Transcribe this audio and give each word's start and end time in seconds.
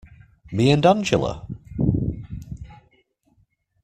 Me 0.51 0.71
and 0.71 0.83
Angela? 0.83 1.45